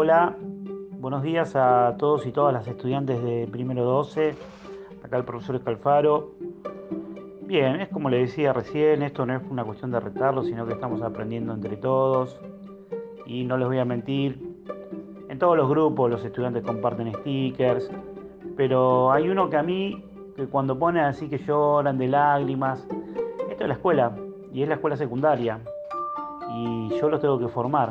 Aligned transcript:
Hola, 0.00 0.36
buenos 0.92 1.24
días 1.24 1.56
a 1.56 1.96
todos 1.98 2.24
y 2.24 2.30
todas 2.30 2.54
las 2.54 2.68
estudiantes 2.68 3.20
de 3.20 3.48
primero 3.50 3.84
12. 3.84 4.32
Acá 5.02 5.16
el 5.16 5.24
profesor 5.24 5.56
Escalfaro. 5.56 6.34
Bien, 7.42 7.80
es 7.80 7.88
como 7.88 8.08
le 8.08 8.18
decía 8.18 8.52
recién, 8.52 9.02
esto 9.02 9.26
no 9.26 9.34
es 9.34 9.42
una 9.50 9.64
cuestión 9.64 9.90
de 9.90 9.98
retarlo, 9.98 10.44
sino 10.44 10.66
que 10.66 10.74
estamos 10.74 11.02
aprendiendo 11.02 11.52
entre 11.52 11.76
todos. 11.78 12.38
Y 13.26 13.42
no 13.42 13.58
les 13.58 13.66
voy 13.66 13.78
a 13.80 13.84
mentir, 13.84 14.40
en 15.28 15.36
todos 15.36 15.56
los 15.56 15.68
grupos 15.68 16.08
los 16.08 16.24
estudiantes 16.24 16.62
comparten 16.62 17.12
stickers, 17.14 17.90
pero 18.56 19.10
hay 19.10 19.28
uno 19.28 19.50
que 19.50 19.56
a 19.56 19.64
mí, 19.64 20.04
que 20.36 20.46
cuando 20.46 20.78
pone 20.78 21.00
así 21.00 21.28
que 21.28 21.38
lloran 21.38 21.98
de 21.98 22.06
lágrimas, 22.06 22.86
esto 23.50 23.64
es 23.64 23.68
la 23.68 23.74
escuela, 23.74 24.16
y 24.52 24.62
es 24.62 24.68
la 24.68 24.76
escuela 24.76 24.96
secundaria, 24.96 25.58
y 26.54 26.88
yo 27.00 27.08
los 27.08 27.20
tengo 27.20 27.36
que 27.40 27.48
formar. 27.48 27.88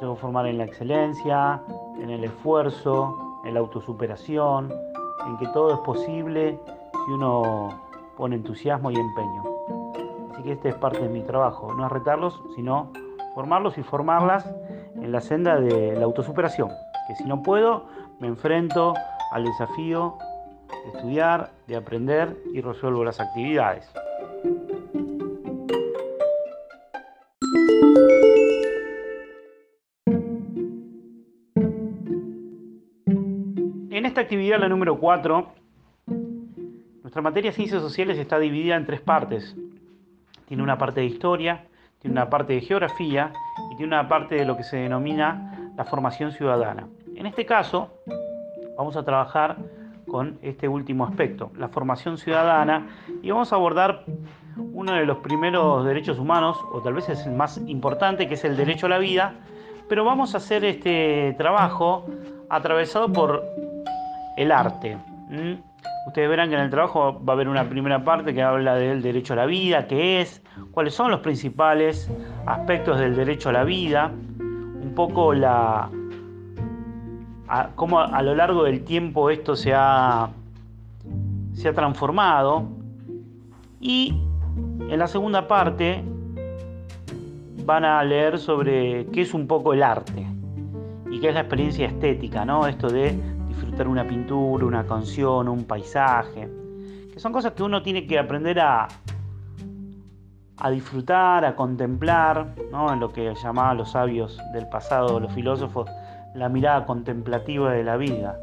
Que 0.00 0.16
formar 0.16 0.46
en 0.46 0.58
la 0.58 0.64
excelencia, 0.64 1.62
en 2.00 2.10
el 2.10 2.24
esfuerzo, 2.24 3.40
en 3.44 3.54
la 3.54 3.60
autosuperación, 3.60 4.72
en 5.26 5.36
que 5.36 5.46
todo 5.48 5.74
es 5.74 5.78
posible 5.80 6.58
si 6.92 7.12
uno 7.12 7.68
pone 8.16 8.34
entusiasmo 8.34 8.90
y 8.90 8.96
empeño. 8.96 9.44
Así 10.32 10.42
que 10.42 10.52
este 10.52 10.70
es 10.70 10.74
parte 10.74 11.00
de 11.00 11.08
mi 11.08 11.22
trabajo, 11.22 11.72
no 11.74 11.86
es 11.86 11.92
retarlos, 11.92 12.42
sino 12.56 12.90
formarlos 13.34 13.78
y 13.78 13.84
formarlas 13.84 14.44
en 14.96 15.12
la 15.12 15.20
senda 15.20 15.60
de 15.60 15.94
la 15.94 16.04
autosuperación. 16.04 16.68
Que 17.06 17.14
si 17.14 17.24
no 17.24 17.42
puedo, 17.42 17.84
me 18.18 18.26
enfrento 18.26 18.94
al 19.30 19.44
desafío 19.44 20.16
de 20.84 20.96
estudiar, 20.96 21.50
de 21.68 21.76
aprender 21.76 22.36
y 22.52 22.60
resuelvo 22.60 23.04
las 23.04 23.20
actividades. 23.20 23.88
Actividad, 34.22 34.58
la 34.58 34.68
número 34.68 34.98
4, 34.98 35.52
nuestra 37.02 37.22
materia 37.22 37.52
Ciencias 37.52 37.82
Sociales 37.82 38.18
está 38.18 38.38
dividida 38.38 38.76
en 38.76 38.86
tres 38.86 39.00
partes. 39.00 39.56
Tiene 40.46 40.62
una 40.62 40.78
parte 40.78 41.00
de 41.00 41.06
historia, 41.06 41.66
tiene 41.98 42.12
una 42.12 42.30
parte 42.30 42.54
de 42.54 42.60
geografía 42.60 43.32
y 43.72 43.76
tiene 43.76 43.94
una 43.94 44.08
parte 44.08 44.36
de 44.36 44.44
lo 44.44 44.56
que 44.56 44.62
se 44.62 44.76
denomina 44.76 45.72
la 45.76 45.84
formación 45.84 46.32
ciudadana. 46.32 46.88
En 47.16 47.26
este 47.26 47.44
caso, 47.44 47.90
vamos 48.76 48.96
a 48.96 49.04
trabajar 49.04 49.56
con 50.08 50.38
este 50.42 50.68
último 50.68 51.04
aspecto, 51.04 51.50
la 51.56 51.68
formación 51.68 52.16
ciudadana, 52.16 52.86
y 53.22 53.30
vamos 53.30 53.52
a 53.52 53.56
abordar 53.56 54.04
uno 54.56 54.92
de 54.92 55.04
los 55.04 55.18
primeros 55.18 55.84
derechos 55.84 56.18
humanos, 56.18 56.58
o 56.72 56.80
tal 56.80 56.94
vez 56.94 57.08
es 57.08 57.26
el 57.26 57.32
más 57.32 57.60
importante, 57.66 58.28
que 58.28 58.34
es 58.34 58.44
el 58.44 58.56
derecho 58.56 58.86
a 58.86 58.90
la 58.90 58.98
vida, 58.98 59.34
pero 59.88 60.04
vamos 60.04 60.34
a 60.34 60.38
hacer 60.38 60.64
este 60.64 61.34
trabajo 61.38 62.06
atravesado 62.48 63.12
por 63.12 63.42
el 64.36 64.52
arte. 64.52 64.98
Ustedes 66.06 66.28
verán 66.28 66.48
que 66.48 66.56
en 66.56 66.62
el 66.62 66.70
trabajo 66.70 67.22
va 67.24 67.32
a 67.32 67.36
haber 67.36 67.48
una 67.48 67.68
primera 67.68 68.04
parte 68.04 68.34
que 68.34 68.42
habla 68.42 68.74
del 68.74 69.02
derecho 69.02 69.34
a 69.34 69.36
la 69.36 69.46
vida, 69.46 69.86
qué 69.86 70.20
es, 70.20 70.42
cuáles 70.72 70.94
son 70.94 71.10
los 71.10 71.20
principales 71.20 72.10
aspectos 72.46 72.98
del 72.98 73.14
derecho 73.14 73.50
a 73.50 73.52
la 73.52 73.64
vida, 73.64 74.10
un 74.38 74.92
poco 74.94 75.32
la, 75.32 75.88
a, 77.48 77.68
cómo 77.74 78.00
a 78.00 78.22
lo 78.22 78.34
largo 78.34 78.64
del 78.64 78.84
tiempo 78.84 79.30
esto 79.30 79.54
se 79.54 79.72
ha, 79.74 80.30
se 81.52 81.68
ha 81.68 81.72
transformado. 81.72 82.64
Y 83.80 84.14
en 84.88 84.98
la 84.98 85.06
segunda 85.06 85.48
parte 85.48 86.02
van 87.64 87.84
a 87.84 88.02
leer 88.04 88.38
sobre 88.38 89.06
qué 89.06 89.22
es 89.22 89.34
un 89.34 89.46
poco 89.46 89.72
el 89.72 89.82
arte 89.82 90.26
y 91.10 91.20
qué 91.20 91.28
es 91.28 91.34
la 91.34 91.40
experiencia 91.40 91.86
estética, 91.86 92.44
¿no? 92.44 92.66
Esto 92.66 92.88
de 92.88 93.14
una 93.80 94.06
pintura, 94.06 94.64
una 94.64 94.86
canción, 94.86 95.48
un 95.48 95.64
paisaje, 95.64 96.48
que 97.12 97.18
son 97.18 97.32
cosas 97.32 97.52
que 97.52 97.62
uno 97.62 97.82
tiene 97.82 98.06
que 98.06 98.18
aprender 98.18 98.60
a, 98.60 98.86
a 100.58 100.70
disfrutar, 100.70 101.44
a 101.44 101.56
contemplar, 101.56 102.54
¿no? 102.70 102.92
en 102.92 103.00
lo 103.00 103.12
que 103.12 103.34
llamaban 103.34 103.78
los 103.78 103.92
sabios 103.92 104.38
del 104.52 104.68
pasado, 104.68 105.18
los 105.18 105.32
filósofos, 105.32 105.90
la 106.34 106.48
mirada 106.48 106.86
contemplativa 106.86 107.72
de 107.72 107.82
la 107.82 107.96
vida, 107.96 108.38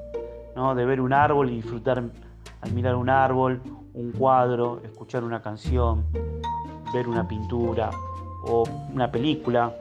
¿no? 0.55 0.75
de 0.75 0.85
ver 0.85 0.99
un 0.99 1.13
árbol 1.13 1.49
y 1.49 1.55
disfrutar 1.55 2.03
al 2.61 2.73
mirar 2.73 2.95
un 2.95 3.09
árbol, 3.09 3.61
un 3.93 4.11
cuadro, 4.11 4.81
escuchar 4.83 5.23
una 5.23 5.41
canción, 5.41 6.05
ver 6.93 7.07
una 7.07 7.27
pintura 7.27 7.89
o 8.43 8.63
una 8.93 9.09
película. 9.09 9.73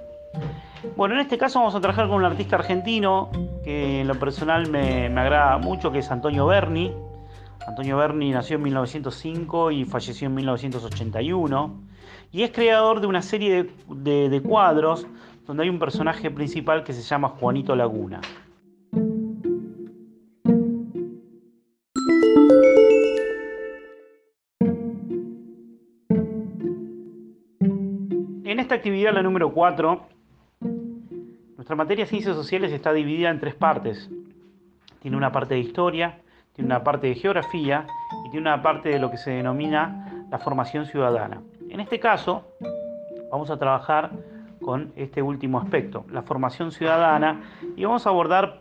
Bueno, 0.97 1.15
en 1.15 1.21
este 1.21 1.39
caso 1.39 1.59
vamos 1.59 1.75
a 1.75 1.81
trabajar 1.81 2.09
con 2.09 2.17
un 2.17 2.25
artista 2.25 2.57
argentino 2.57 3.31
que 3.65 4.01
en 4.01 4.09
lo 4.09 4.19
personal 4.19 4.71
me, 4.71 5.07
agrada 5.07 5.59
mucho, 5.59 5.91
que 5.91 5.99
es 5.99 6.11
Antonio 6.11 6.47
Berni. 6.47 6.93
Antonio 7.67 7.97
Berni 7.97 8.31
nació 8.31 8.57
en 8.57 8.63
1905 8.63 9.71
y 9.73 9.85
falleció 9.85 10.29
en 10.29 10.35
1981. 10.35 11.81
Y 12.31 12.43
es 12.43 12.51
creador 12.51 13.01
de 13.01 13.07
una 13.07 13.23
serie 13.23 13.71
de 13.89 14.43
cuadros 14.43 15.07
donde 15.49 15.63
hay 15.63 15.71
un 15.71 15.79
personaje 15.79 16.31
principal 16.31 16.85
que 16.85 16.93
se 16.93 17.03
llama 17.03 17.31
Juanito 17.31 17.75
Laguna. 17.75 18.21
En 28.45 28.61
esta 28.61 28.75
actividad, 28.75 29.15
la 29.15 29.23
número 29.23 29.55
4, 29.55 30.18
nuestra 31.69 31.85
materia 31.85 32.07
de 32.07 32.09
Ciencias 32.09 32.35
Sociales 32.35 32.73
está 32.73 32.95
dividida 32.95 33.29
en 33.29 33.41
tres 33.41 33.55
partes. 33.55 34.09
Tiene 35.03 35.19
una 35.19 35.31
parte 35.31 35.53
de 35.53 35.61
historia, 35.61 36.19
tiene 36.55 36.65
una 36.65 36.83
parte 36.83 37.09
de 37.09 37.15
geografía 37.15 37.87
y 38.25 38.31
tiene 38.31 38.49
una 38.49 38.63
parte 38.63 38.89
de 38.89 38.99
lo 38.99 39.11
que 39.11 39.19
se 39.19 39.33
denomina 39.33 40.25
la 40.31 40.39
formación 40.39 40.87
ciudadana. 40.87 41.43
En 41.69 41.81
este 41.81 42.01
caso, 42.01 42.55
vamos 43.31 43.51
a 43.51 43.59
trabajar 43.59 44.13
con 44.63 44.95
este 44.97 45.21
último 45.21 45.59
aspecto, 45.59 46.07
la 46.11 46.23
formación 46.23 46.73
ciudadana, 46.73 47.43
y 47.77 47.85
vamos 47.85 48.07
a 48.07 48.09
abordar 48.09 48.57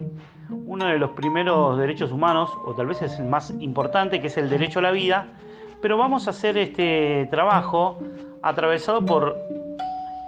uno 0.66 0.88
de 0.88 1.00
los 1.00 1.12
primeros 1.12 1.78
derechos 1.78 2.12
humanos, 2.12 2.52
o 2.66 2.74
tal 2.74 2.88
vez 2.88 3.02
es 3.02 3.18
el 3.20 3.28
más 3.28 3.52
importante, 3.62 4.20
que 4.20 4.28
es 4.28 4.36
el 4.36 4.50
derecho 4.50 4.80
a 4.80 4.82
la 4.82 4.92
vida, 4.92 5.28
pero 5.82 5.98
vamos 5.98 6.28
a 6.28 6.32
hacer 6.32 6.58
este 6.58 7.26
trabajo 7.32 8.00
atravesado 8.42 9.06
por 9.06 9.38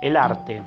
el 0.02 0.16
arte. 0.16 0.64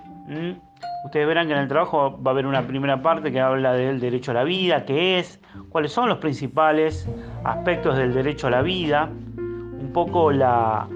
Ustedes 1.05 1.27
verán 1.27 1.49
que 1.49 1.53
en 1.53 1.59
el 1.59 1.69
trabajo 1.69 2.21
va 2.23 2.31
a 2.31 2.35
haber 2.35 2.47
una 2.47 2.67
primera 2.67 3.03
parte 3.03 3.33
que 3.33 3.41
habla 3.41 3.73
del 3.73 3.99
derecho 3.99 4.31
a 4.31 4.35
la 4.35 4.45
vida, 4.45 4.85
qué 4.85 5.19
es, 5.19 5.41
cuáles 5.69 5.93
son 5.93 6.09
los 6.09 6.19
principales 6.19 7.09
aspectos 7.43 7.97
del 7.97 8.15
derecho 8.15 8.47
a 8.47 8.51
la 8.51 8.63
vida, 8.63 9.11
un 9.37 9.91
poco 9.93 10.31
la, 10.31 10.87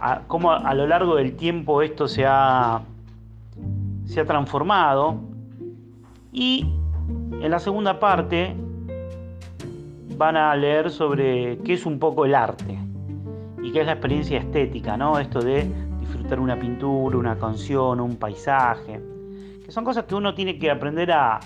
a, 0.00 0.20
cómo 0.26 0.52
a, 0.52 0.72
lo 0.74 0.86
largo 0.86 1.16
del 1.16 1.36
tiempo 1.36 1.82
esto 1.82 2.08
se 2.08 2.24
ha, 2.26 2.80
se 4.06 4.20
ha 4.20 4.24
transformado. 4.24 5.16
Y 6.32 6.66
en 7.40 7.50
la 7.50 7.58
segunda 7.58 7.98
parte 7.98 8.54
van 10.16 10.36
a 10.36 10.56
leer 10.56 10.90
sobre 10.90 11.58
qué 11.58 11.74
es 11.74 11.84
un 11.84 11.98
poco 11.98 12.24
el 12.24 12.34
arte 12.34 12.78
y 13.62 13.70
qué 13.72 13.80
es 13.80 13.86
la 13.86 13.92
experiencia 13.92 14.38
estética, 14.38 14.96
¿no? 14.96 15.18
Esto 15.18 15.40
de 15.40 15.70
disfrutar 16.06 16.38
una 16.38 16.58
pintura, 16.58 17.18
una 17.18 17.36
canción, 17.36 18.00
un 18.00 18.16
paisaje, 18.16 19.00
que 19.64 19.70
son 19.72 19.84
cosas 19.84 20.04
que 20.04 20.14
uno 20.14 20.34
tiene 20.34 20.58
que 20.58 20.70
aprender 20.70 21.10
a, 21.10 21.40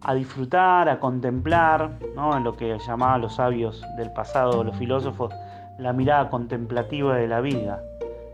a 0.00 0.14
disfrutar, 0.14 0.88
a 0.88 0.98
contemplar, 0.98 1.98
¿no? 2.16 2.36
en 2.36 2.44
lo 2.44 2.56
que 2.56 2.76
llamaban 2.78 3.20
los 3.20 3.36
sabios 3.36 3.84
del 3.96 4.12
pasado, 4.12 4.64
los 4.64 4.76
filósofos, 4.76 5.32
la 5.78 5.92
mirada 5.92 6.28
contemplativa 6.28 7.16
de 7.16 7.28
la 7.28 7.40
vida, 7.40 7.80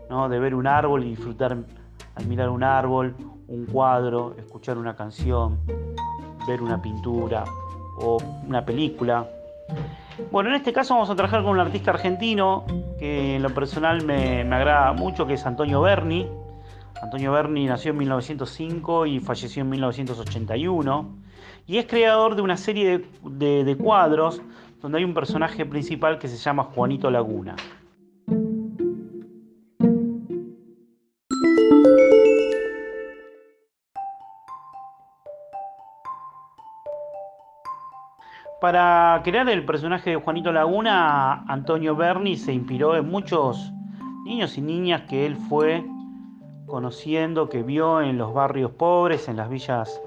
¿no? 0.09 0.29
de 0.29 0.39
ver 0.39 0.55
un 0.55 0.65
árbol 0.65 1.03
y 1.03 1.09
disfrutar 1.09 1.57
al 2.15 2.25
mirar 2.25 2.49
un 2.49 2.63
árbol, 2.63 3.15
un 3.47 3.65
cuadro, 3.67 4.35
escuchar 4.37 4.77
una 4.79 4.95
canción, 4.95 5.59
ver 6.47 6.61
una 6.63 6.81
pintura 6.81 7.43
o 7.99 8.17
una 8.47 8.65
película. 8.65 9.27
Bueno, 10.31 10.49
en 10.49 10.55
este 10.55 10.71
caso 10.71 10.93
vamos 10.93 11.09
a 11.09 11.15
trabajar 11.15 11.43
con 11.43 11.51
un 11.51 11.59
artista 11.59 11.91
argentino 11.91 12.65
que 12.97 13.35
en 13.35 13.43
lo 13.43 13.53
personal 13.53 14.05
me, 14.05 14.41
agrada 14.41 14.93
mucho, 14.93 15.27
que 15.27 15.33
es 15.33 15.45
Antonio 15.45 15.81
Berni. 15.81 16.27
Antonio 17.01 17.33
Berni 17.33 17.65
nació 17.65 17.91
en 17.91 17.97
1905 17.97 19.05
y 19.07 19.19
falleció 19.19 19.63
en 19.63 19.69
1981. 19.69 21.15
Y 21.67 21.77
es 21.77 21.85
creador 21.85 22.35
de 22.35 22.41
una 22.41 22.55
serie 22.55 23.05
de 23.23 23.77
cuadros 23.77 24.41
donde 24.81 24.99
hay 24.99 25.03
un 25.03 25.13
personaje 25.13 25.65
principal 25.65 26.17
que 26.19 26.27
se 26.27 26.37
llama 26.37 26.63
Juanito 26.63 27.11
Laguna. 27.11 27.55
Para 38.61 39.21
crear 39.23 39.49
el 39.49 39.65
personaje 39.65 40.11
de 40.11 40.15
Juanito 40.15 40.51
Laguna, 40.53 41.43
Antonio 41.47 41.95
Berni 41.95 42.37
se 42.37 42.53
inspiró 42.53 42.95
en 42.95 43.09
muchos 43.09 43.71
niños 44.23 44.57
y 44.57 44.61
niñas 44.61 45.01
que 45.09 45.25
él 45.25 45.35
fue 45.35 45.83
conociendo, 46.65 47.49
que 47.49 47.63
vio 47.63 48.01
en 48.01 48.17
los 48.17 48.33
barrios 48.33 48.71
pobres, 48.71 49.27
en 49.27 49.35
las 49.35 49.49
villas, 49.49 50.01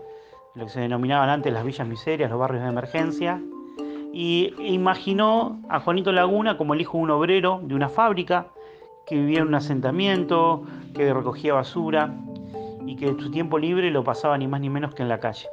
lo 0.55 0.65
que 0.65 0.71
se 0.71 0.81
denominaban 0.81 1.29
antes 1.29 1.53
las 1.53 1.65
villas 1.65 1.87
miserias, 1.87 2.31
los 2.31 2.39
barrios 2.39 2.63
de 2.63 2.71
emergencia, 2.71 3.41
y 4.13 4.55
imaginó 4.59 5.61
a 5.69 5.81
Juanito 5.81 6.11
Laguna 6.11 6.57
como 6.57 6.73
el 6.73 6.81
hijo 6.81 6.97
de 6.97 7.05
un 7.05 7.11
obrero 7.11 7.61
de 7.63 7.75
una 7.75 7.91
fábrica 7.91 8.47
que 9.07 9.15
vivía 9.15 9.41
en 9.41 9.49
un 9.49 9.55
asentamiento, 9.55 10.65
que 10.95 11.13
recogía 11.13 11.53
basura 11.53 12.15
y 12.87 12.97
que 12.97 13.07
en 13.09 13.21
su 13.21 13.31
tiempo 13.31 13.59
libre 13.59 13.91
lo 13.91 14.03
pasaba 14.03 14.39
ni 14.39 14.49
más 14.49 14.61
ni 14.61 14.71
menos 14.71 14.95
que 14.95 15.03
en 15.03 15.11
la 15.11 15.21
calle. 15.21 15.47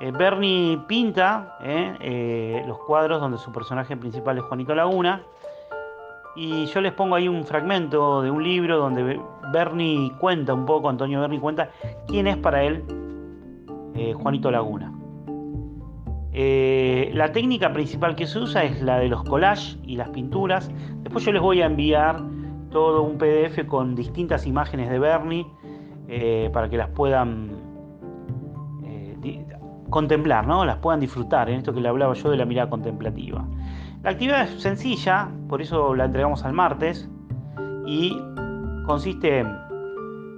Eh, 0.00 0.12
Bernie 0.12 0.78
pinta 0.86 1.58
eh, 1.62 1.94
eh, 2.00 2.64
los 2.66 2.78
cuadros 2.78 3.20
donde 3.20 3.36
su 3.36 3.52
personaje 3.52 3.98
principal 3.98 4.38
es 4.38 4.44
Juanito 4.44 4.74
Laguna 4.74 5.22
y 6.34 6.64
yo 6.66 6.80
les 6.80 6.92
pongo 6.92 7.16
ahí 7.16 7.28
un 7.28 7.44
fragmento 7.44 8.22
de 8.22 8.30
un 8.30 8.42
libro 8.42 8.78
donde 8.78 9.20
Bernie 9.52 10.10
cuenta 10.18 10.54
un 10.54 10.64
poco, 10.64 10.88
Antonio 10.88 11.20
Bernie 11.20 11.38
cuenta 11.38 11.68
quién 12.06 12.26
es 12.26 12.38
para 12.38 12.62
él 12.62 12.82
Juanito 14.14 14.50
Laguna. 14.50 14.90
la 16.32 17.32
técnica 17.32 17.70
principal 17.70 18.16
que 18.16 18.26
se 18.26 18.38
usa 18.38 18.64
es 18.64 18.80
la 18.80 18.98
de 18.98 19.08
los 19.08 19.24
collages 19.24 19.78
y 19.82 19.96
las 19.96 20.08
pinturas. 20.08 20.70
Después 21.02 21.26
yo 21.26 21.32
les 21.32 21.42
voy 21.42 21.60
a 21.60 21.66
enviar 21.66 22.22
todo 22.70 23.02
un 23.02 23.18
PDF 23.18 23.66
con 23.66 23.94
distintas 23.94 24.46
imágenes 24.46 24.88
de 24.88 24.98
Bernie 24.98 25.46
para 26.52 26.70
que 26.70 26.78
las 26.78 26.88
puedan 26.88 27.50
contemplar, 29.90 30.46
¿no? 30.46 30.64
las 30.64 30.78
puedan 30.78 31.00
disfrutar, 31.00 31.50
en 31.50 31.56
esto 31.56 31.74
que 31.74 31.80
le 31.80 31.88
hablaba 31.88 32.14
yo 32.14 32.30
de 32.30 32.36
la 32.36 32.44
mirada 32.44 32.70
contemplativa. 32.70 33.44
La 34.02 34.10
actividad 34.10 34.42
es 34.42 34.62
sencilla, 34.62 35.28
por 35.48 35.60
eso 35.60 35.94
la 35.94 36.06
entregamos 36.06 36.44
al 36.44 36.52
martes, 36.52 37.08
y 37.84 38.16
consiste 38.86 39.40
en 39.40 39.52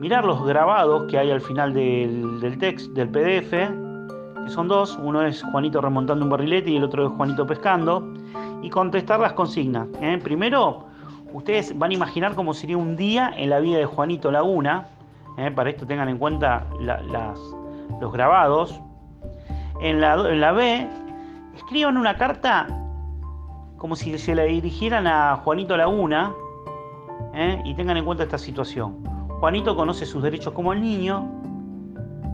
mirar 0.00 0.24
los 0.24 0.44
grabados 0.44 1.04
que 1.08 1.18
hay 1.18 1.30
al 1.30 1.40
final 1.40 1.72
del, 1.72 2.40
del 2.40 2.58
del 2.58 3.08
PDF, 3.08 3.50
que 3.50 4.48
son 4.50 4.66
dos, 4.66 4.98
uno 5.00 5.22
es 5.22 5.42
Juanito 5.42 5.80
remontando 5.80 6.24
un 6.24 6.30
barrilete 6.30 6.70
y 6.70 6.76
el 6.76 6.84
otro 6.84 7.06
es 7.06 7.12
Juanito 7.12 7.46
pescando, 7.46 8.12
y 8.62 8.70
contestar 8.70 9.20
las 9.20 9.34
consignas. 9.34 9.86
¿eh? 10.00 10.18
Primero, 10.22 10.86
ustedes 11.32 11.78
van 11.78 11.90
a 11.90 11.94
imaginar 11.94 12.34
cómo 12.34 12.54
sería 12.54 12.76
un 12.76 12.96
día 12.96 13.32
en 13.36 13.50
la 13.50 13.60
vida 13.60 13.78
de 13.78 13.86
Juanito 13.86 14.30
Laguna, 14.32 14.88
¿eh? 15.36 15.50
para 15.50 15.70
esto 15.70 15.86
tengan 15.86 16.08
en 16.08 16.18
cuenta 16.18 16.66
las, 16.80 17.38
los 18.00 18.12
grabados, 18.12 18.80
en 19.82 20.00
la, 20.00 20.52
B, 20.52 20.88
escriban 21.56 21.96
una 21.96 22.16
carta 22.16 22.68
como 23.76 23.96
si 23.96 24.16
se 24.16 24.34
la 24.34 24.44
dirigieran 24.44 25.08
a 25.08 25.36
Juanito 25.42 25.76
Laguna 25.76 26.32
¿eh? 27.34 27.60
y 27.64 27.74
tengan 27.74 27.96
en 27.96 28.04
cuenta 28.04 28.22
esta 28.22 28.38
situación. 28.38 29.02
Juanito 29.40 29.74
conoce 29.74 30.06
sus 30.06 30.22
derechos 30.22 30.52
como 30.52 30.72
el 30.72 30.80
niño, 30.80 31.28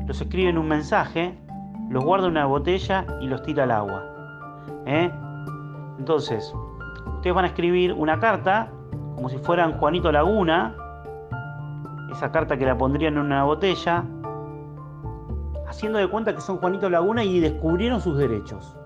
los 0.06 0.20
escribe 0.20 0.50
en 0.50 0.58
un 0.58 0.68
mensaje, 0.68 1.38
los 1.88 2.04
guarda 2.04 2.26
en 2.26 2.32
una 2.32 2.44
botella 2.44 3.06
y 3.22 3.26
los 3.28 3.42
tira 3.42 3.64
al 3.64 3.70
agua. 3.70 4.04
¿eh? 4.84 5.10
Entonces, 5.98 6.52
ustedes 7.16 7.34
van 7.34 7.46
a 7.46 7.48
escribir 7.48 7.94
una 7.94 8.20
carta 8.20 8.70
como 9.14 9.30
si 9.30 9.38
fueran 9.38 9.72
Juanito 9.78 10.12
Laguna, 10.12 10.76
esa 12.12 12.30
carta 12.30 12.58
que 12.58 12.66
la 12.66 12.76
pondrían 12.76 13.14
en 13.14 13.20
una 13.20 13.44
botella, 13.44 14.04
haciendo 15.68 15.98
de 15.98 16.08
cuenta 16.08 16.34
que 16.34 16.40
son 16.40 16.58
Juanito 16.58 16.88
Laguna 16.88 17.24
y 17.24 17.40
descubrieron 17.40 18.00
sus 18.00 18.16
derechos. 18.16 18.77